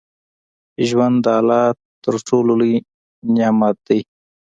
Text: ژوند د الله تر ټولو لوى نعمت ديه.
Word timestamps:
ژوند 0.87 1.15
د 1.25 1.27
الله 1.39 1.65
تر 2.03 2.15
ټولو 2.27 2.51
لوى 2.59 2.75
نعمت 3.35 3.75
ديه. 3.87 4.03